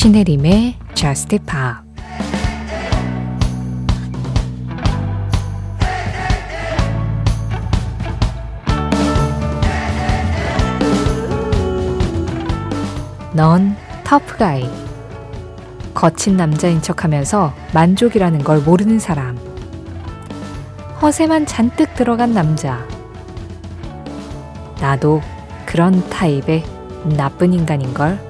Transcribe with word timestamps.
신혜림의 0.00 0.76
Just 0.94 1.28
Pop 1.40 1.50
넌 13.34 13.76
터프가이. 14.04 14.70
거친 15.92 16.38
남자인 16.38 16.80
척 16.80 17.04
하면서 17.04 17.52
만족이라는 17.74 18.42
걸 18.42 18.60
모르는 18.60 18.98
사람. 18.98 19.36
허세만 21.02 21.44
잔뜩 21.44 21.94
들어간 21.94 22.32
남자. 22.32 22.88
나도 24.80 25.20
그런 25.66 26.08
타입의 26.08 26.64
나쁜 27.18 27.52
인간인 27.52 27.92
걸. 27.92 28.29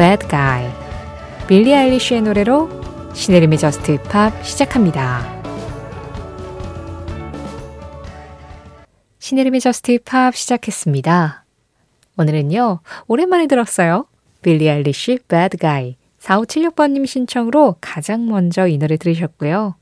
Bad 0.00 0.28
Guy. 0.28 0.66
빌리 1.46 1.74
아일리쉬의 1.74 2.22
노래로 2.22 2.70
신혜림의 3.12 3.58
JUST 3.58 4.02
POP 4.04 4.32
시작합니다. 4.42 5.20
신혜림의 9.18 9.60
JUST 9.60 9.98
POP 10.02 10.34
시작했습니다. 10.34 11.44
오늘은요, 12.16 12.80
오랜만에 13.08 13.46
들었어요. 13.46 14.06
빌리 14.40 14.70
아일리쉬 14.70 15.18
Bad 15.28 15.58
Guy 15.58 15.96
4576번님 16.18 17.06
신청으로 17.06 17.76
가장 17.82 18.26
먼저 18.26 18.66
이 18.68 18.78
노래 18.78 18.96
들으셨고요. 18.96 19.74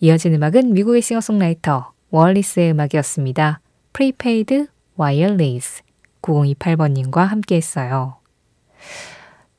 이어진 0.00 0.34
음악은 0.34 0.72
미국의 0.72 1.00
싱어송라이터 1.00 1.92
월리스의 2.10 2.72
음악이었습니다. 2.72 3.60
Prepaid 3.92 4.66
Wireless 4.98 5.84
9028번님과 6.22 7.18
함께 7.18 7.54
했어요. 7.54 8.16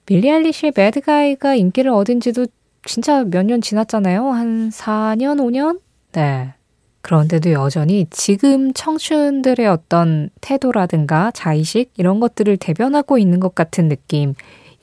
빌리 0.09 0.31
알리시의 0.31 0.71
배드가이가 0.71 1.53
인기를 1.53 1.91
얻은 1.91 2.19
지도 2.19 2.47
진짜 2.83 3.23
몇 3.25 3.45
년 3.45 3.61
지났잖아요. 3.61 4.29
한 4.29 4.71
4년, 4.71 5.37
5년? 5.37 5.81
네. 6.13 6.55
그런데도 7.01 7.51
여전히 7.51 8.07
지금 8.09 8.73
청춘들의 8.73 9.67
어떤 9.67 10.31
태도라든가 10.41 11.29
자의식 11.29 11.91
이런 11.95 12.19
것들을 12.19 12.57
대변하고 12.57 13.19
있는 13.19 13.39
것 13.39 13.53
같은 13.53 13.87
느낌, 13.87 14.33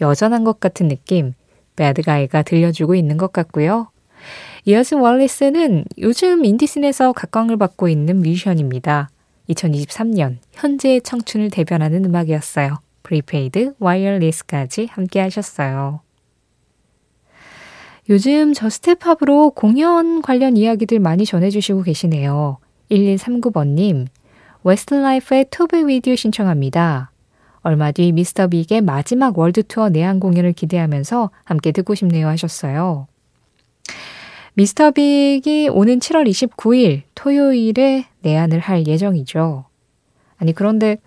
여전한 0.00 0.44
것 0.44 0.60
같은 0.60 0.86
느낌, 0.86 1.34
Bad 1.74 2.00
Guy가 2.00 2.42
들려주고 2.42 2.94
있는 2.94 3.16
것 3.16 3.32
같고요. 3.32 3.88
이어진 4.64 5.00
Wallice는 5.00 5.86
요즘 5.98 6.44
인디 6.44 6.65
scene에서 6.65 7.12
각광을 7.12 7.56
받고 7.56 7.88
있는 7.88 8.20
뮤지션입니다. 8.20 9.10
2023년 9.50 10.36
현재의 10.52 11.00
청춘을 11.00 11.50
대변하는 11.50 12.04
음악이었어요. 12.04 12.85
Prepaid 13.06 13.74
Wireless까지 13.78 14.88
함께 14.90 15.20
하셨어요. 15.20 16.00
요즘 18.08 18.52
JUST 18.52 18.88
POP으로 18.88 19.50
공연 19.50 20.22
관련 20.22 20.56
이야기들 20.56 20.98
많이 20.98 21.24
전해주시고 21.24 21.82
계시네요. 21.82 22.58
1139번님, 22.90 24.06
웨스트라이프의 24.64 25.46
To 25.50 25.68
Be 25.68 25.86
With 25.86 26.03
You 26.03 26.16
신청합니다. 26.16 27.12
얼마 27.62 27.92
뒤 27.92 28.12
미스터 28.12 28.48
빅의 28.48 28.80
마지막 28.82 29.38
월드 29.38 29.62
투어 29.62 29.88
내한 29.88 30.20
공연을 30.20 30.52
기대하면서 30.52 31.30
함께 31.44 31.72
듣고 31.72 31.94
싶네요 31.94 32.28
하셨어요. 32.28 33.06
미스터 34.54 34.92
빅이 34.92 35.68
오는 35.70 35.98
7월 35.98 36.28
29일 36.28 37.02
토요일에 37.14 38.06
내한을 38.22 38.60
할 38.60 38.86
예정이죠. 38.86 39.64
아니 40.38 40.52
그런데 40.52 40.98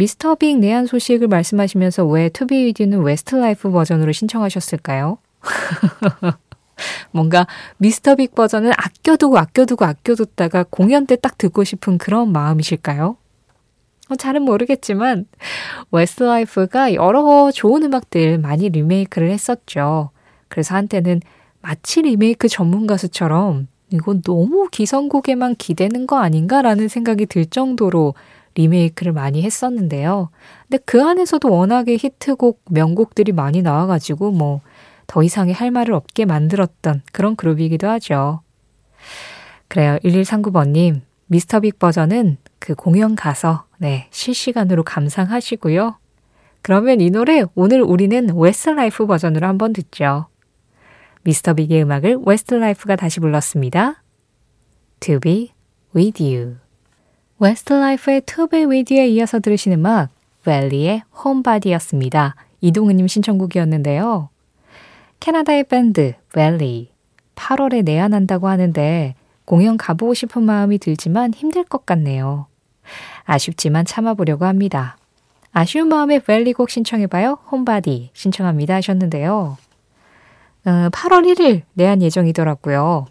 미스터 0.00 0.34
빅 0.34 0.56
내한 0.58 0.86
소식을 0.86 1.28
말씀하시면서 1.28 2.06
왜 2.06 2.30
To 2.30 2.47
Be 2.47 2.64
With 2.64 2.78
You는 2.78 3.02
웨스트라이프 3.02 3.70
버전으로 3.70 4.12
신청하셨을까요? 4.12 5.18
뭔가 7.12 7.46
미스터 7.76 8.14
빅 8.14 8.34
버전은 8.34 8.72
아껴두고 8.74 9.36
아껴두고 9.36 9.84
아껴뒀다가 9.84 10.64
공연 10.70 11.06
때 11.06 11.16
딱 11.16 11.36
듣고 11.36 11.64
싶은 11.64 11.98
그런 11.98 12.32
마음이실까요? 12.32 13.18
어, 14.08 14.16
잘은 14.16 14.40
모르겠지만 14.40 15.26
웨스트라이프가 15.90 16.94
여러 16.94 17.50
좋은 17.50 17.82
음악들 17.82 18.38
많이 18.38 18.70
리메이크를 18.70 19.30
했었죠. 19.30 20.12
그래서 20.48 20.76
한때는 20.76 21.20
마치 21.60 22.00
리메이크 22.00 22.48
전문 22.48 22.86
가수처럼 22.86 23.68
이건 23.92 24.22
너무 24.22 24.68
기성곡에만 24.72 25.56
기대는 25.56 26.06
거 26.06 26.16
아닌가라는 26.20 26.88
생각이 26.88 27.26
들 27.26 27.44
정도로 27.44 28.14
리메이크를 28.54 29.12
많이 29.12 29.42
했었는데요. 29.42 30.30
근데 30.68 30.82
그 30.84 31.02
안에서도 31.02 31.50
워낙에 31.50 31.96
히트곡, 31.98 32.62
명곡들이 32.70 33.32
많이 33.32 33.62
나와가지고 33.62 34.32
뭐 34.32 34.60
더 35.10 35.24
이상의 35.24 35.54
할 35.54 35.72
말을 35.72 35.92
없게 35.92 36.24
만들었던 36.24 37.02
그런 37.10 37.34
그룹이기도 37.34 37.88
하죠. 37.88 38.42
그래요. 39.66 39.98
1139번님, 40.04 41.00
미스터 41.26 41.58
빅 41.58 41.80
버전은 41.80 42.36
그 42.60 42.76
공연 42.76 43.16
가서 43.16 43.64
네, 43.78 44.06
실시간으로 44.12 44.84
감상하시고요. 44.84 45.98
그러면 46.62 47.00
이 47.00 47.10
노래 47.10 47.42
오늘 47.56 47.82
우리는 47.82 48.30
웨스트라이프 48.36 49.06
버전으로 49.06 49.48
한번 49.48 49.72
듣죠. 49.72 50.28
미스터 51.22 51.54
빅의 51.54 51.82
음악을 51.82 52.20
웨스트라이프가 52.24 52.94
다시 52.94 53.18
불렀습니다. 53.18 54.04
To 55.00 55.18
be 55.18 55.50
with 55.92 56.22
you. 56.22 56.69
웨스트라이프의 57.40 58.22
with 58.68 58.94
you에 58.94 59.08
이어서 59.08 59.40
들으신 59.40 59.72
음악 59.72 60.10
웰리의 60.44 61.02
홈바디였습니다. 61.24 62.34
이동은님 62.60 63.08
신청곡이었는데요. 63.08 64.28
캐나다의 65.20 65.64
밴드 65.64 66.12
웰리 66.34 66.90
8월에 67.34 67.82
내한한다고 67.82 68.46
하는데 68.48 69.14
공연 69.46 69.78
가보고 69.78 70.12
싶은 70.12 70.42
마음이 70.42 70.78
들지만 70.78 71.32
힘들 71.32 71.64
것 71.64 71.86
같네요. 71.86 72.46
아쉽지만 73.24 73.86
참아보려고 73.86 74.44
합니다. 74.44 74.98
아쉬운 75.52 75.88
마음에 75.88 76.20
웰리 76.26 76.52
곡 76.52 76.68
신청해봐요. 76.68 77.38
홈바디 77.50 78.10
신청합니다 78.12 78.74
하셨는데요. 78.74 79.56
어, 80.66 80.70
8월 80.90 81.24
1일 81.24 81.62
내한 81.72 82.02
예정이더라고요. 82.02 83.06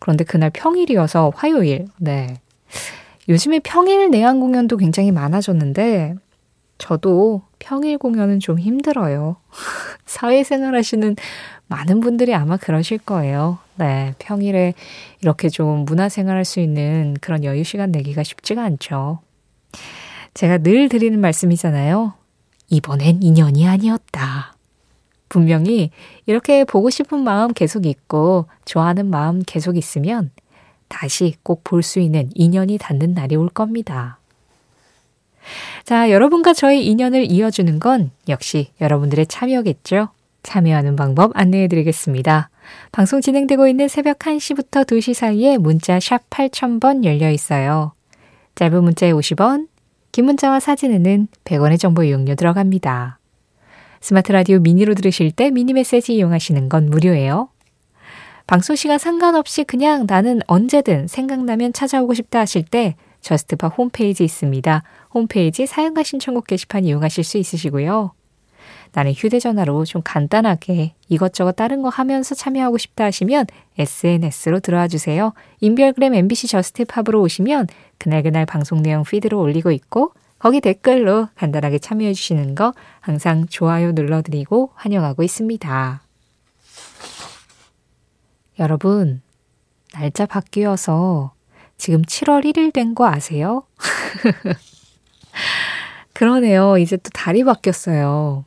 그런데 0.00 0.24
그날 0.24 0.50
평일이어서 0.50 1.32
화요일. 1.36 1.86
네. 1.96 2.34
요즘에 3.28 3.60
평일 3.60 4.10
내한 4.10 4.40
공연도 4.40 4.76
굉장히 4.76 5.12
많아졌는데 5.12 6.14
저도 6.78 7.42
평일 7.58 7.98
공연은 7.98 8.40
좀 8.40 8.58
힘들어요. 8.58 9.36
사회생활 10.06 10.74
하시는 10.74 11.16
많은 11.66 12.00
분들이 12.00 12.34
아마 12.34 12.56
그러실 12.56 12.98
거예요. 12.98 13.58
네. 13.76 14.14
평일에 14.18 14.74
이렇게 15.20 15.48
좀 15.48 15.84
문화생활 15.84 16.36
할 16.36 16.44
수 16.44 16.60
있는 16.60 17.14
그런 17.20 17.44
여유 17.44 17.64
시간 17.64 17.90
내기가 17.90 18.22
쉽지가 18.22 18.62
않죠. 18.62 19.18
제가 20.34 20.58
늘 20.58 20.88
드리는 20.88 21.18
말씀이잖아요. 21.20 22.14
이번엔 22.70 23.22
인연이 23.22 23.66
아니었다. 23.66 24.54
분명히 25.28 25.90
이렇게 26.24 26.64
보고 26.64 26.88
싶은 26.88 27.22
마음 27.22 27.52
계속 27.52 27.84
있고 27.84 28.46
좋아하는 28.64 29.10
마음 29.10 29.42
계속 29.44 29.76
있으면 29.76 30.30
다시 30.88 31.34
꼭 31.42 31.62
볼 31.64 31.82
수 31.82 32.00
있는 32.00 32.30
인연이 32.34 32.78
닿는 32.78 33.14
날이 33.14 33.36
올 33.36 33.48
겁니다. 33.48 34.18
자, 35.84 36.10
여러분과 36.10 36.52
저의 36.52 36.86
인연을 36.86 37.30
이어주는 37.30 37.78
건 37.78 38.10
역시 38.28 38.70
여러분들의 38.80 39.26
참여겠죠? 39.26 40.08
참여하는 40.42 40.96
방법 40.96 41.32
안내해 41.34 41.68
드리겠습니다. 41.68 42.50
방송 42.92 43.20
진행되고 43.20 43.66
있는 43.66 43.88
새벽 43.88 44.18
1시부터 44.18 44.84
2시 44.86 45.14
사이에 45.14 45.56
문자 45.58 45.98
샵 46.00 46.28
8000번 46.30 47.04
열려 47.04 47.30
있어요. 47.30 47.92
짧은 48.54 48.82
문자에 48.84 49.12
50원, 49.12 49.68
긴 50.12 50.26
문자와 50.26 50.60
사진에는 50.60 51.28
100원의 51.44 51.78
정보 51.78 52.02
이용료 52.02 52.34
들어갑니다. 52.34 53.18
스마트 54.00 54.32
라디오 54.32 54.58
미니로 54.60 54.94
들으실 54.94 55.32
때 55.32 55.50
미니 55.50 55.72
메시지 55.72 56.14
이용하시는 56.14 56.68
건 56.68 56.86
무료예요. 56.90 57.48
방송 58.48 58.76
시간 58.76 58.98
상관없이 58.98 59.62
그냥 59.62 60.06
나는 60.08 60.40
언제든 60.46 61.06
생각나면 61.06 61.74
찾아오고 61.74 62.14
싶다 62.14 62.40
하실 62.40 62.64
때 62.64 62.96
JUST 63.20 63.52
POP 63.52 63.76
홈페이지 63.76 64.24
있습니다. 64.24 64.82
홈페이지 65.12 65.66
사용과 65.66 66.02
신청곡 66.02 66.46
게시판 66.46 66.86
이용하실 66.86 67.24
수 67.24 67.36
있으시고요. 67.36 68.12
나는 68.92 69.12
휴대전화로 69.12 69.84
좀 69.84 70.00
간단하게 70.02 70.94
이것저것 71.10 71.56
다른 71.56 71.82
거 71.82 71.90
하면서 71.90 72.34
참여하고 72.34 72.78
싶다 72.78 73.04
하시면 73.04 73.44
SNS로 73.76 74.60
들어와 74.60 74.88
주세요. 74.88 75.34
인별그램 75.60 76.14
MBC 76.14 76.46
JUST 76.46 76.73
POP으로 76.73 77.20
오시면 77.20 77.66
그날그날 77.98 78.46
방송 78.46 78.80
내용 78.80 79.02
feed로 79.02 79.38
올리고 79.38 79.72
있고 79.72 80.14
거기 80.38 80.62
댓글로 80.62 81.28
간단하게 81.34 81.80
참여해 81.80 82.14
주시는 82.14 82.54
거 82.54 82.72
항상 83.00 83.46
좋아요 83.46 83.92
눌러드리고 83.92 84.70
환영하고 84.74 85.22
있습니다. 85.22 86.07
여러분, 88.58 89.22
날짜 89.92 90.26
바뀌어서 90.26 91.32
지금 91.76 92.02
7월 92.02 92.44
1일 92.44 92.72
된 92.72 92.94
거 92.94 93.06
아세요? 93.06 93.64
그러네요. 96.12 96.78
이제 96.78 96.96
또 96.96 97.10
달이 97.10 97.44
바뀌었어요. 97.44 98.44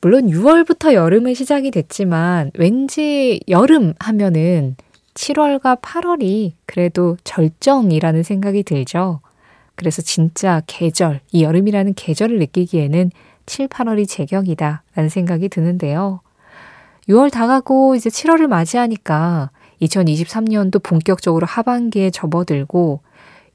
물론 0.00 0.28
6월부터 0.28 0.92
여름은 0.94 1.34
시작이 1.34 1.72
됐지만 1.72 2.52
왠지 2.54 3.40
여름 3.48 3.94
하면은 3.98 4.76
7월과 5.14 5.80
8월이 5.80 6.52
그래도 6.66 7.16
절정이라는 7.24 8.22
생각이 8.22 8.62
들죠. 8.62 9.20
그래서 9.74 10.02
진짜 10.02 10.62
계절, 10.68 11.20
이 11.32 11.42
여름이라는 11.42 11.94
계절을 11.94 12.38
느끼기에는 12.38 13.10
7, 13.46 13.66
8월이 13.68 14.08
제격이다 14.08 14.82
라는 14.94 15.08
생각이 15.08 15.48
드는데요. 15.48 16.20
6월 17.08 17.30
다 17.32 17.46
가고 17.46 17.94
이제 17.94 18.10
7월을 18.10 18.48
맞이하니까 18.48 19.50
2023년도 19.80 20.82
본격적으로 20.82 21.46
하반기에 21.46 22.10
접어들고 22.10 23.00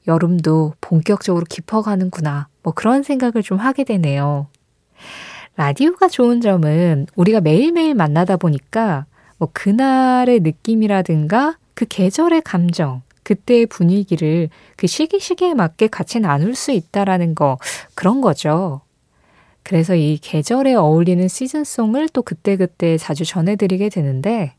여름도 0.08 0.74
본격적으로 0.80 1.44
깊어가는구나. 1.48 2.48
뭐 2.62 2.72
그런 2.72 3.02
생각을 3.02 3.42
좀 3.42 3.58
하게 3.58 3.84
되네요. 3.84 4.48
라디오가 5.56 6.08
좋은 6.08 6.40
점은 6.40 7.06
우리가 7.14 7.40
매일매일 7.40 7.94
만나다 7.94 8.36
보니까 8.36 9.06
뭐 9.38 9.48
그날의 9.52 10.40
느낌이라든가 10.40 11.56
그 11.74 11.86
계절의 11.88 12.42
감정, 12.42 13.02
그때의 13.22 13.66
분위기를 13.66 14.48
그 14.76 14.86
시기 14.86 15.20
시기에 15.20 15.54
맞게 15.54 15.88
같이 15.88 16.18
나눌 16.18 16.54
수 16.54 16.72
있다라는 16.72 17.34
거 17.34 17.58
그런 17.94 18.20
거죠. 18.20 18.80
그래서 19.64 19.94
이 19.94 20.18
계절에 20.18 20.74
어울리는 20.74 21.26
시즌송을 21.26 22.10
또 22.10 22.22
그때그때 22.22 22.96
자주 22.98 23.24
전해드리게 23.24 23.88
되는데 23.88 24.54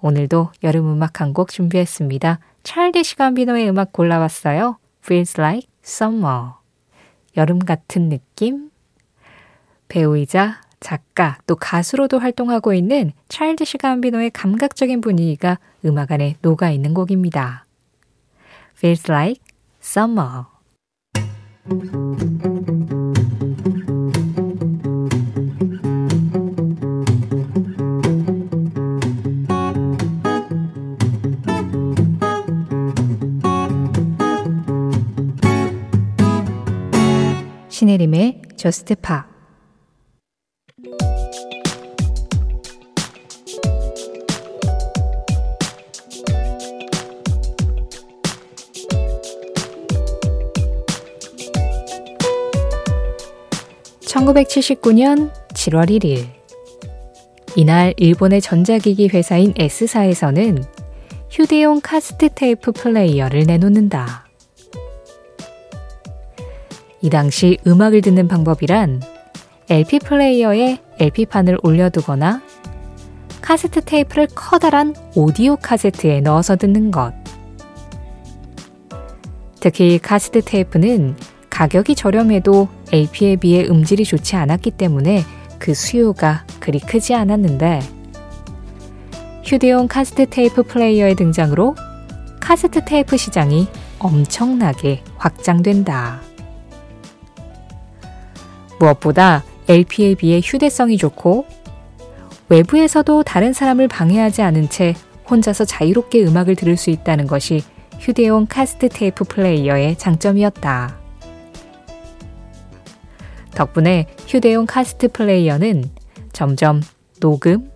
오늘도 0.00 0.50
여름 0.64 0.90
음악 0.92 1.20
한 1.20 1.32
곡 1.32 1.50
준비했습니다. 1.50 2.40
찰디시 2.62 3.16
간비노의 3.16 3.68
음악 3.68 3.92
골라왔어요. 3.92 4.78
Feels 5.04 5.38
like 5.38 5.68
summer. 5.84 6.52
여름 7.36 7.58
같은 7.58 8.08
느낌? 8.08 8.70
배우이자 9.88 10.62
작가 10.80 11.38
또 11.46 11.56
가수로도 11.56 12.18
활동하고 12.18 12.72
있는 12.74 13.12
찰디시 13.28 13.78
간비노의 13.78 14.30
감각적인 14.30 15.00
분위기가 15.00 15.58
음악 15.84 16.12
안에 16.12 16.36
녹아 16.42 16.70
있는 16.70 16.94
곡입니다. 16.94 17.64
Feels 18.76 19.10
like 19.10 19.42
summer. 19.82 20.44
저스트 38.64 38.94
파 38.94 39.26
(1979년 54.00 55.30
7월 55.52 55.90
1일) 55.90 56.24
이날 57.56 57.92
일본의 57.98 58.40
전자기기 58.40 59.08
회사인 59.08 59.52
S사에서는 59.58 60.64
휴대용 61.30 61.82
카세트 61.82 62.30
테이프 62.34 62.72
플레이어를 62.72 63.44
내놓는다. 63.46 64.23
이 67.04 67.10
당시 67.10 67.58
음악을 67.66 68.00
듣는 68.00 68.28
방법이란 68.28 69.02
LP 69.68 69.98
플레이어에 69.98 70.78
LP판을 70.98 71.58
올려두거나 71.62 72.40
카세트 73.42 73.82
테이프를 73.82 74.26
커다란 74.34 74.94
오디오 75.14 75.56
카세트에 75.56 76.22
넣어서 76.22 76.56
듣는 76.56 76.90
것. 76.90 77.12
특히 79.60 79.98
카세트 79.98 80.40
테이프는 80.46 81.14
가격이 81.50 81.94
저렴해도 81.94 82.68
LP에 82.90 83.36
비해 83.36 83.66
음질이 83.66 84.06
좋지 84.06 84.36
않았기 84.36 84.70
때문에 84.70 85.24
그 85.58 85.74
수요가 85.74 86.46
그리 86.58 86.80
크지 86.80 87.14
않았는데 87.14 87.80
휴대용 89.44 89.88
카세트 89.88 90.30
테이프 90.30 90.62
플레이어의 90.62 91.16
등장으로 91.16 91.74
카세트 92.40 92.86
테이프 92.86 93.18
시장이 93.18 93.68
엄청나게 93.98 95.04
확장된다. 95.18 96.33
무엇보다 98.78 99.44
LP에 99.68 100.14
비해 100.14 100.40
휴대성이 100.42 100.96
좋고 100.96 101.46
외부에서도 102.48 103.22
다른 103.22 103.52
사람을 103.52 103.88
방해하지 103.88 104.42
않은 104.42 104.68
채 104.68 104.94
혼자서 105.30 105.64
자유롭게 105.64 106.24
음악을 106.24 106.56
들을 106.56 106.76
수 106.76 106.90
있다는 106.90 107.26
것이 107.26 107.62
휴대용 107.98 108.46
카세트 108.46 108.88
테이프 108.88 109.24
플레이어의 109.24 109.96
장점이었다. 109.96 110.98
덕분에 113.54 114.06
휴대용 114.26 114.66
카세트 114.66 115.08
플레이어는 115.08 115.84
점점 116.32 116.82
녹음, 117.20 117.70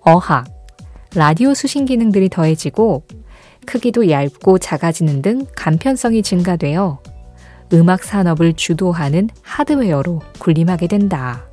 어학, 0.00 0.46
라디오 1.14 1.54
수신 1.54 1.84
기능들이 1.84 2.28
더해지고 2.30 3.04
크기도 3.66 4.10
얇고 4.10 4.58
작아지는 4.58 5.22
등 5.22 5.46
간편성이 5.54 6.22
증가되어 6.22 7.00
음악 7.72 8.02
산업을 8.02 8.54
주도하는 8.54 9.28
하드웨어로 9.42 10.20
군림하게 10.38 10.86
된다. 10.86 11.44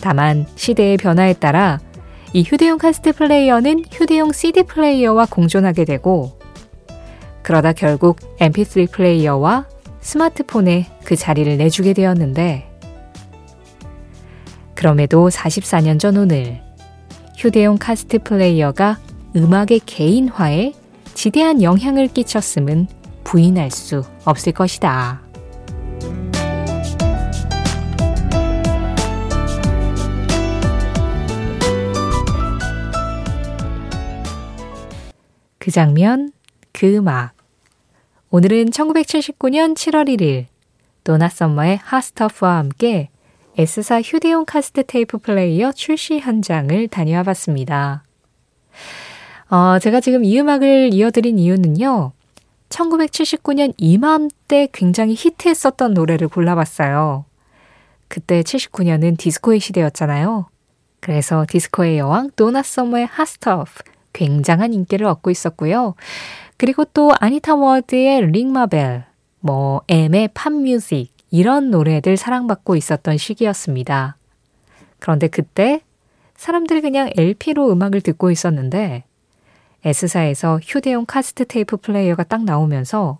다만 0.00 0.46
시대의 0.54 0.96
변화에 0.96 1.32
따라 1.34 1.80
이 2.32 2.42
휴대용 2.42 2.78
카세트 2.78 3.12
플레이어는 3.12 3.84
휴대용 3.90 4.32
CD 4.32 4.62
플레이어와 4.62 5.26
공존하게 5.30 5.84
되고 5.84 6.38
그러다 7.42 7.72
결국 7.72 8.18
MP3 8.38 8.90
플레이어와 8.90 9.66
스마트폰에 10.00 10.86
그 11.04 11.16
자리를 11.16 11.56
내주게 11.56 11.92
되었는데 11.92 12.70
그럼에도 14.74 15.28
44년 15.28 15.98
전 15.98 16.16
오늘 16.16 16.60
휴대용 17.36 17.78
카세트 17.78 18.18
플레이어가 18.18 18.98
음악의 19.34 19.80
개인화에 19.86 20.72
지대한 21.14 21.62
영향을 21.62 22.08
끼쳤음은 22.08 22.86
부인할 23.26 23.72
수 23.72 24.04
없을 24.24 24.52
것이다. 24.52 25.20
그 35.58 35.72
장면, 35.72 36.30
그 36.70 36.94
음악. 36.94 37.32
오늘은 38.30 38.66
1979년 38.66 39.74
7월 39.74 40.08
1일 40.08 40.46
도나 41.02 41.28
썸머의 41.28 41.78
Hot 41.82 42.05
Stuff와 42.05 42.58
함께 42.58 43.10
S사 43.58 44.00
휴대용 44.02 44.44
카세트 44.44 44.84
테이프 44.86 45.18
플레이어 45.18 45.72
출시 45.72 46.20
현장을 46.20 46.86
다녀와 46.88 47.24
봤습니다. 47.24 48.04
어, 49.48 49.78
제가 49.80 50.00
지금 50.00 50.24
이 50.24 50.38
음악을 50.38 50.92
이어드린 50.92 51.38
이유는요. 51.40 52.12
1979년 52.68 53.74
이맘때 53.76 54.68
굉장히 54.72 55.14
히트했었던 55.14 55.94
노래를 55.94 56.28
골라봤어요. 56.28 57.24
그때 58.08 58.42
79년은 58.42 59.18
디스코의 59.18 59.60
시대였잖아요. 59.60 60.48
그래서 61.00 61.44
디스코의 61.48 61.98
여왕 61.98 62.30
도나 62.36 62.62
서머의 62.62 63.06
Hot 63.06 63.35
Stuff 63.35 63.82
굉장한 64.12 64.72
인기를 64.72 65.06
얻고 65.06 65.30
있었고요. 65.30 65.94
그리고 66.56 66.84
또 66.84 67.12
아니타 67.20 67.54
워드의 67.54 68.30
Ring 68.30 68.57
My 68.57 68.70
Bell, 68.70 69.04
뭐 69.40 69.82
M의 69.88 70.30
Pop 70.34 70.63
Muzik 70.63 71.12
이런 71.30 71.70
노래들 71.70 72.16
사랑받고 72.16 72.76
있었던 72.76 73.18
시기였습니다. 73.18 74.16
그런데 74.98 75.28
그때 75.28 75.82
사람들이 76.36 76.80
그냥 76.80 77.10
LP로 77.16 77.70
음악을 77.70 78.00
듣고 78.00 78.30
있었는데 78.30 79.04
S사에서 79.86 80.58
휴대용 80.62 81.06
카세트 81.06 81.44
테이프 81.44 81.76
플레이어가 81.76 82.24
딱 82.24 82.42
나오면서 82.42 83.18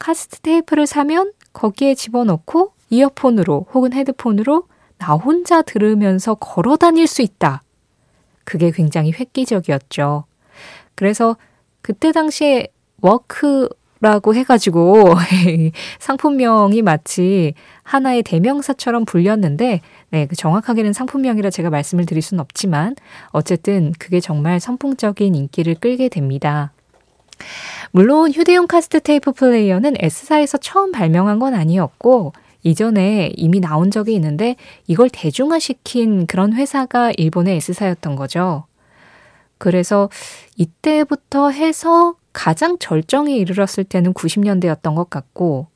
카세트 0.00 0.40
테이프를 0.40 0.88
사면 0.88 1.32
거기에 1.52 1.94
집어넣고 1.94 2.72
이어폰으로 2.90 3.66
혹은 3.72 3.92
헤드폰으로 3.92 4.64
나 4.98 5.14
혼자 5.14 5.62
들으면서 5.62 6.34
걸어 6.34 6.76
다닐 6.76 7.06
수 7.06 7.22
있다. 7.22 7.62
그게 8.42 8.72
굉장히 8.72 9.12
획기적이었죠. 9.12 10.24
그래서 10.96 11.36
그때 11.80 12.10
당시에 12.10 12.66
워크 13.00 13.68
라고 14.00 14.34
해가지고 14.34 15.14
상품명이 16.00 16.80
마치 16.80 17.52
하나의 17.82 18.22
대명사처럼 18.22 19.04
불렸는데 19.04 19.80
네, 20.08 20.26
그 20.26 20.34
정확하게는 20.36 20.94
상품명이라 20.94 21.50
제가 21.50 21.68
말씀을 21.68 22.06
드릴 22.06 22.22
수는 22.22 22.40
없지만 22.40 22.96
어쨌든 23.28 23.92
그게 23.98 24.20
정말 24.20 24.58
선풍적인 24.58 25.34
인기를 25.34 25.74
끌게 25.74 26.08
됩니다. 26.08 26.72
물론 27.90 28.30
휴대용 28.30 28.66
카세트 28.66 29.00
테이프 29.00 29.32
플레이어는 29.32 29.96
S사에서 29.98 30.56
처음 30.58 30.92
발명한 30.92 31.38
건 31.38 31.54
아니었고 31.54 32.32
이전에 32.62 33.32
이미 33.36 33.60
나온 33.60 33.90
적이 33.90 34.14
있는데 34.14 34.56
이걸 34.86 35.10
대중화시킨 35.10 36.26
그런 36.26 36.54
회사가 36.54 37.12
일본의 37.16 37.56
S사였던 37.56 38.16
거죠. 38.16 38.64
그래서 39.58 40.08
이때부터 40.56 41.50
해서 41.50 42.14
가장 42.32 42.78
절정에 42.78 43.36
이르렀을 43.36 43.84
때는 43.84 44.14
90년대였던 44.14 44.94
것 44.94 45.10
같고 45.10 45.66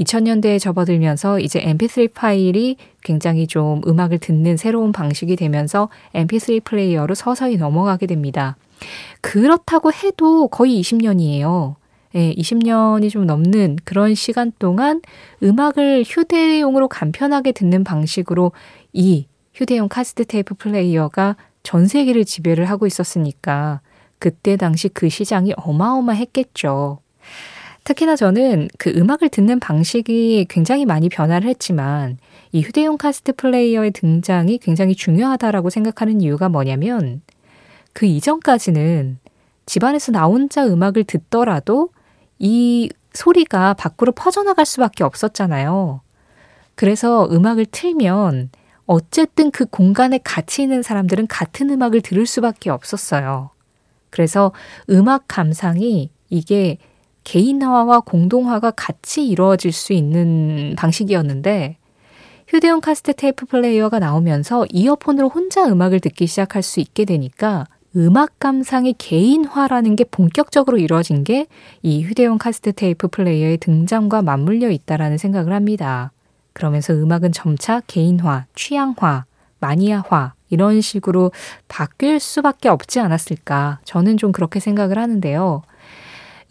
2000년대에 0.00 0.58
접어들면서 0.58 1.38
이제 1.40 1.60
mp3 1.60 2.14
파일이 2.14 2.76
굉장히 3.02 3.46
좀 3.46 3.82
음악을 3.86 4.18
듣는 4.18 4.56
새로운 4.56 4.92
방식이 4.92 5.36
되면서 5.36 5.88
mp3 6.14 6.64
플레이어로 6.64 7.14
서서히 7.14 7.56
넘어가게 7.56 8.06
됩니다. 8.06 8.56
그렇다고 9.20 9.92
해도 9.92 10.48
거의 10.48 10.80
20년이에요. 10.80 11.74
예, 12.14 12.34
20년이 12.34 13.10
좀 13.10 13.26
넘는 13.26 13.76
그런 13.84 14.14
시간 14.14 14.52
동안 14.58 15.00
음악을 15.42 16.04
휴대용으로 16.06 16.88
간편하게 16.88 17.52
듣는 17.52 17.84
방식으로 17.84 18.52
이 18.92 19.26
휴대용 19.54 19.88
카세트 19.88 20.24
테이프 20.24 20.54
플레이어가 20.54 21.36
전 21.62 21.86
세계를 21.86 22.24
지배를 22.24 22.66
하고 22.66 22.86
있었으니까 22.86 23.80
그때 24.22 24.56
당시 24.56 24.88
그 24.88 25.08
시장이 25.08 25.52
어마어마했겠죠. 25.56 27.00
특히나 27.82 28.14
저는 28.14 28.68
그 28.78 28.90
음악을 28.90 29.30
듣는 29.30 29.58
방식이 29.58 30.46
굉장히 30.48 30.86
많이 30.86 31.08
변화를 31.08 31.48
했지만 31.48 32.18
이 32.52 32.60
휴대용 32.62 32.98
카세트 32.98 33.32
플레이어의 33.32 33.90
등장이 33.90 34.58
굉장히 34.58 34.94
중요하다라고 34.94 35.70
생각하는 35.70 36.20
이유가 36.20 36.48
뭐냐면 36.48 37.20
그 37.92 38.06
이전까지는 38.06 39.18
집안에서 39.66 40.12
나 40.12 40.26
혼자 40.26 40.64
음악을 40.64 41.02
듣더라도 41.02 41.88
이 42.38 42.90
소리가 43.14 43.74
밖으로 43.74 44.12
퍼져나갈 44.12 44.64
수밖에 44.66 45.02
없었잖아요. 45.02 46.00
그래서 46.76 47.28
음악을 47.28 47.66
틀면 47.72 48.50
어쨌든 48.86 49.50
그 49.50 49.64
공간에 49.64 50.20
같이 50.22 50.62
있는 50.62 50.82
사람들은 50.82 51.26
같은 51.26 51.70
음악을 51.70 52.02
들을 52.02 52.24
수밖에 52.24 52.70
없었어요. 52.70 53.51
그래서 54.12 54.52
음악 54.90 55.24
감상이 55.26 56.10
이게 56.30 56.78
개인화와 57.24 58.00
공동화가 58.00 58.70
같이 58.70 59.26
이루어질 59.26 59.72
수 59.72 59.92
있는 59.92 60.74
방식이었는데 60.76 61.78
휴대용 62.46 62.80
카스트 62.80 63.12
테이프 63.14 63.46
플레이어가 63.46 63.98
나오면서 63.98 64.66
이어폰으로 64.70 65.28
혼자 65.28 65.66
음악을 65.66 65.98
듣기 66.00 66.28
시작할 66.28 66.62
수 66.62 66.78
있게 66.78 67.04
되니까 67.04 67.66
음악 67.96 68.38
감상의 68.38 68.94
개인화라는 68.98 69.96
게 69.96 70.04
본격적으로 70.04 70.78
이루어진 70.78 71.24
게 71.24 71.46
이 71.82 72.02
휴대용 72.04 72.38
카스트 72.38 72.72
테이프 72.72 73.08
플레이어의 73.08 73.58
등장과 73.58 74.22
맞물려 74.22 74.70
있다라는 74.70 75.18
생각을 75.18 75.52
합니다. 75.52 76.12
그러면서 76.52 76.92
음악은 76.92 77.32
점차 77.32 77.80
개인화, 77.86 78.46
취향화, 78.54 79.24
마니아화 79.58 80.34
이런 80.52 80.80
식으로 80.82 81.32
바뀔 81.66 82.20
수밖에 82.20 82.68
없지 82.68 83.00
않았을까. 83.00 83.80
저는 83.84 84.18
좀 84.18 84.32
그렇게 84.32 84.60
생각을 84.60 84.98
하는데요. 84.98 85.62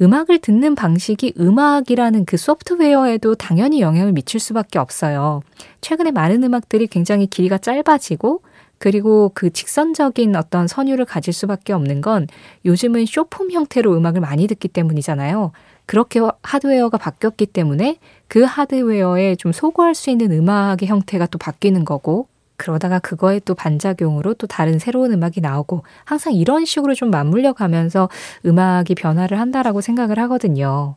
음악을 0.02 0.40
듣는 0.40 0.74
방식이 0.74 1.36
음악이라는 1.40 2.26
그 2.26 2.36
소프트웨어에도 2.36 3.36
당연히 3.36 3.82
영향을 3.82 4.12
미칠 4.12 4.40
수밖에 4.40 4.80
없어요. 4.80 5.42
최근에 5.82 6.10
많은 6.10 6.44
음악들이 6.44 6.88
굉장히 6.88 7.28
길이가 7.28 7.60
짧아지고 7.60 8.42
그리고 8.80 9.32
그 9.36 9.52
직선적인 9.52 10.36
어떤 10.36 10.68
선율을 10.68 11.06
가질 11.06 11.34
수밖에 11.34 11.72
없는 11.72 12.02
건 12.02 12.26
요즘은 12.66 13.06
쇼폼 13.06 13.52
형태로 13.52 13.96
음악을 13.96 14.22
많이 14.22 14.48
듣기 14.48 14.70
때문이잖아요. 14.70 15.52
그렇게 15.86 16.20
하드웨어가 16.42 16.98
바뀌었기 16.98 17.46
때문에 17.46 17.98
그 18.28 18.42
하드웨어에 18.42 19.36
좀 19.36 19.52
소구할 19.52 19.94
수 19.94 20.10
있는 20.10 20.32
음악의 20.32 20.88
형태가 20.88 21.28
또 21.28 21.38
바뀌는 21.38 21.86
거고 21.86 22.28
그러다가 22.62 23.00
그거에 23.00 23.40
또 23.40 23.56
반작용으로 23.56 24.36
또 24.36 24.46
다른 24.46 24.78
새로운 24.78 25.12
음악이 25.12 25.42
나오고 25.42 25.84
항상 26.06 26.34
이런 26.34 26.64
식으로 26.64 26.94
좀 26.94 27.10
맞물려 27.10 27.54
가면서 27.54 28.08
음악이 28.46 28.94
변화를 28.94 29.40
한다라고 29.40 29.82
생각을 29.82 30.20
하거든요. 30.20 30.96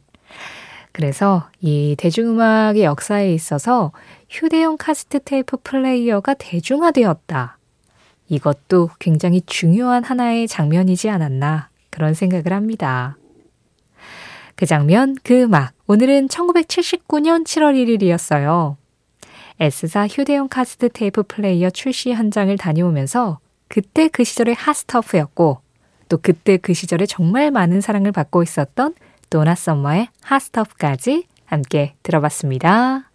그래서 0.92 1.48
이 1.62 1.96
대중음악의 1.96 2.84
역사에 2.84 3.32
있어서 3.32 3.92
휴대용 4.28 4.76
카세트 4.76 5.20
테이프 5.20 5.56
플레이어가 5.56 6.34
대중화되었다. 6.34 7.56
이것도 8.28 8.90
굉장히 8.98 9.40
중요한 9.46 10.04
하나의 10.04 10.46
장면이지 10.46 11.08
않았나 11.08 11.70
그런 11.88 12.12
생각을 12.12 12.52
합니다. 12.52 13.16
그 14.54 14.66
장면, 14.66 15.16
그 15.22 15.44
음악. 15.44 15.72
오늘은 15.86 16.28
1979년 16.28 17.44
7월 17.44 17.74
1일이었어요. 17.74 18.76
S사 19.60 20.06
휴대용 20.06 20.48
카세트 20.48 20.88
테이프 20.88 21.22
플레이어 21.22 21.70
출시 21.70 22.12
현장을 22.12 22.56
다녀오면서 22.58 23.38
그때 23.68 24.08
그 24.08 24.24
시절의 24.24 24.54
Hot 24.54 24.75
Stuff였고 24.75 25.60
또 26.08 26.18
그때 26.20 26.56
그 26.56 26.74
시절에 26.74 27.06
정말 27.06 27.50
많은 27.50 27.80
사랑을 27.80 28.12
받고 28.12 28.42
있었던 28.42 28.94
도나 29.30 29.54
썸머의 29.54 30.08
핫스터프까지 30.22 31.26
함께 31.46 31.94
들어봤습니다. 32.02 33.10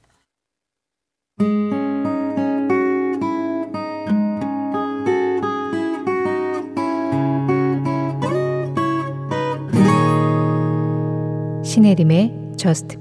신혜림의 11.63 12.55
Just 12.57 12.97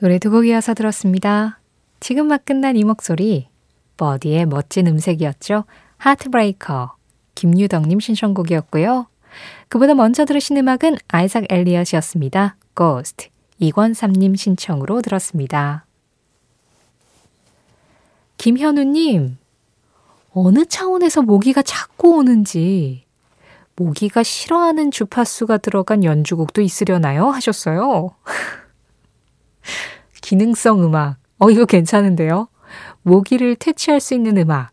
노래 0.00 0.18
두 0.18 0.30
곡 0.30 0.46
이어서 0.46 0.74
들었습니다. 0.74 1.60
지금 2.00 2.26
막 2.26 2.44
끝난 2.44 2.76
이 2.76 2.84
목소리 2.84 3.48
버디의 3.96 4.46
멋진 4.46 4.86
음색이었죠. 4.88 5.64
하트브레이커 5.98 6.96
김유덕님 7.36 8.00
신청곡이었고요. 8.00 9.06
그보다 9.68 9.94
먼저 9.94 10.24
들으신 10.24 10.56
음악은 10.56 10.96
아이삭 11.08 11.44
엘리엇이었습니다. 11.48 12.56
Ghost 12.76 13.28
이권삼님 13.58 14.34
신청으로 14.34 15.00
들었습니다. 15.00 15.86
김현우님 18.36 19.38
어느 20.32 20.64
차원에서 20.66 21.22
모기가 21.22 21.62
자꾸 21.62 22.16
오는지 22.16 23.04
모기가 23.76 24.22
싫어하는 24.24 24.90
주파수가 24.90 25.58
들어간 25.58 26.02
연주곡도 26.04 26.60
있으려나요? 26.62 27.28
하셨어요. 27.28 28.10
기능성 30.22 30.84
음악. 30.84 31.16
어, 31.38 31.50
이거 31.50 31.64
괜찮은데요? 31.64 32.48
모기를 33.02 33.56
퇴치할 33.56 34.00
수 34.00 34.14
있는 34.14 34.36
음악. 34.38 34.70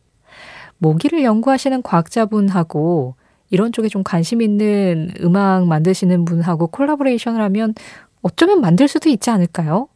모기를 0.77 1.23
연구하시는 1.23 1.81
과학자분하고 1.83 3.15
이런 3.49 3.71
쪽에 3.71 3.89
좀 3.89 4.03
관심 4.03 4.41
있는 4.41 5.11
음악 5.21 5.67
만드시는 5.67 6.25
분하고 6.25 6.67
콜라보레이션을 6.67 7.41
하면 7.41 7.73
어쩌면 8.21 8.61
만들 8.61 8.87
수도 8.87 9.09
있지 9.09 9.29
않을까요? 9.29 9.89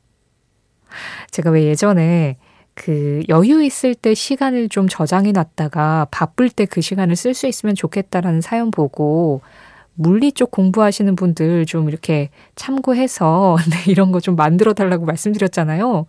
제가 1.32 1.50
왜 1.52 1.64
예전에 1.64 2.38
그 2.74 3.24
여유 3.30 3.64
있을 3.64 3.96
때 3.96 4.14
시간을 4.14 4.68
좀 4.70 4.88
저장해 4.88 5.32
놨다가 5.32 6.08
바쁠 6.12 6.50
때 6.50 6.66
그 6.66 6.82
시간을 6.82 7.16
쓸 7.16 7.34
수 7.34 7.48
있으면 7.48 7.74
좋겠다라는 7.76 8.42
사연 8.42 8.70
보고 8.70 9.42
물리 9.96 10.32
쪽 10.32 10.52
공부하시는 10.52 11.16
분들 11.16 11.66
좀 11.66 11.90
이렇게 11.90 12.30
참고해서 12.56 13.58
네, 13.70 13.92
이런 13.92 14.12
거 14.12 14.20
좀 14.20 14.36
만들어 14.36 14.74
달라고 14.74 15.06
말씀드렸잖아요. 15.06 16.06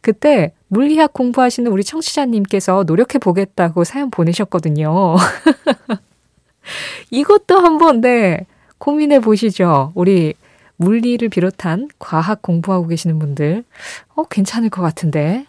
그때 0.00 0.52
물리학 0.68 1.12
공부하시는 1.12 1.70
우리 1.70 1.82
청취자님께서 1.84 2.84
노력해 2.86 3.18
보겠다고 3.18 3.84
사연 3.84 4.10
보내셨거든요. 4.10 5.16
이것도 7.10 7.58
한번 7.58 8.00
네, 8.00 8.46
고민해 8.78 9.20
보시죠. 9.20 9.92
우리 9.94 10.34
물리를 10.76 11.26
비롯한 11.28 11.88
과학 11.98 12.42
공부하고 12.42 12.86
계시는 12.88 13.18
분들, 13.18 13.64
어, 14.14 14.24
괜찮을 14.24 14.68
것 14.70 14.82
같은데. 14.82 15.46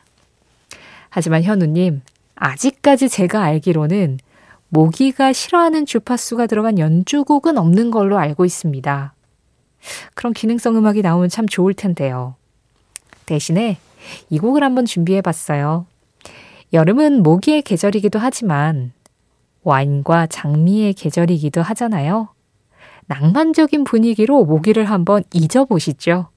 하지만 1.10 1.44
현우님, 1.44 2.02
아직까지 2.36 3.10
제가 3.10 3.44
알기로는 3.44 4.20
모기가 4.70 5.34
싫어하는 5.34 5.86
주파수가 5.86 6.48
들어간 6.48 6.78
연주곡은 6.78 7.58
없는 7.58 7.92
걸로 7.92 8.18
알고 8.18 8.46
있습니다. 8.46 9.14
그런 10.16 10.34
기능성 10.34 10.76
음악이 10.76 11.02
나오면 11.02 11.30
참 11.30 11.48
좋을 11.48 11.74
텐데요. 11.74 12.36
대신에 13.26 13.78
이 14.30 14.40
곡을 14.40 14.64
한번 14.64 14.86
준비해 14.86 15.22
봤어요. 15.22 15.86
여름은 16.74 17.24
모기의 17.24 17.62
계절이기도 17.62 18.20
하지만 18.20 18.92
와인과 19.64 20.28
장미의 20.28 20.94
계절이기도 20.94 21.62
하잖아요. 21.62 22.30
낭만적인 23.08 23.86
분위기로 23.86 24.44
모기를 24.44 24.86
한번 24.86 25.24
잊어보시죠. 25.34 26.30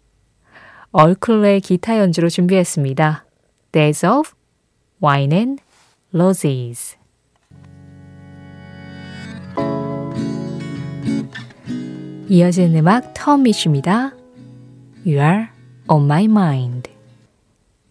얼클레의 0.92 1.60
기타 1.60 1.98
연주로 1.98 2.28
준비했습니다. 2.28 3.24
Days 3.72 4.06
of 4.06 4.30
Wine 5.02 5.36
and 5.36 5.62
Roses. 6.12 6.99
이어지는 12.30 12.76
음악 12.76 13.12
톰 13.12 13.32
미쉬입니다. 13.32 14.12
You 15.04 15.18
are 15.18 15.46
on 15.88 16.04
my 16.04 16.26
mind. 16.26 16.88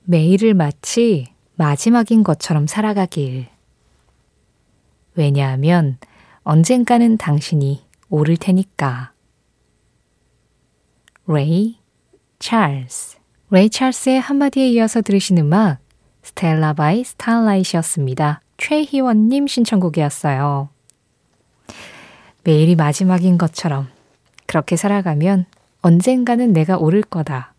매일을 0.05 0.53
마치 0.53 1.27
마지막인 1.55 2.23
것처럼 2.23 2.65
살아가길. 2.65 3.47
왜냐하면 5.15 5.97
언젠가는 6.43 7.17
당신이 7.17 7.83
오를 8.07 8.37
테니까. 8.37 9.11
레이 11.27 11.77
찰스 12.39 13.17
레이 13.49 13.69
찰스의 13.69 14.21
한마디에 14.21 14.69
이어서 14.69 15.01
들으신 15.01 15.37
음악 15.39 15.79
Stella 16.23 16.75
by 16.75 17.03
Starlight였습니다. 17.03 18.39
최희원님 18.55 19.47
신청곡이었어요. 19.47 20.69
매일이 22.45 22.77
마지막인 22.77 23.37
것처럼 23.37 23.89
그렇게 24.49 24.75
살아가면 24.77 25.45
언젠가는 25.83 26.51
내가 26.53 26.75
오를 26.75 27.03
거다. 27.03 27.53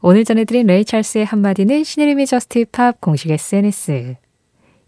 오늘 0.00 0.24
전해드린 0.24 0.66
레이 0.66 0.84
찰스의 0.84 1.24
한마디는 1.24 1.84
신혜림의 1.84 2.26
Just 2.26 2.68
Pop 2.68 3.00
공식 3.00 3.30
SNS, 3.30 4.16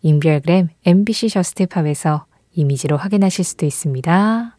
인별그램 0.03 0.71
MBC 0.85 1.29
Just 1.29 1.64
Pop에서 1.64 2.27
이미지로 2.53 2.97
확인하실 2.97 3.45
수도 3.45 3.65
있습니다. 3.65 4.57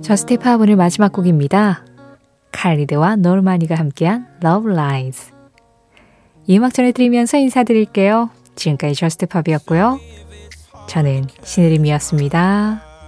Just 0.00 0.35
Pop 0.35 0.62
오늘 0.62 0.76
마지막 0.76 1.12
곡입니다. 1.12 1.84
칼리드와 2.52 3.16
노르마니가 3.16 3.74
함께한 3.74 4.26
Love 4.42 4.72
Lies. 4.72 5.30
이 6.46 6.56
음악 6.56 6.72
전해드리면서 6.72 7.36
인사드릴게요. 7.36 8.30
지금까지 8.56 8.94
저스트팝이었고요. 8.94 10.23
저는 10.86 11.26
신혜림이었습니다. 11.42 12.93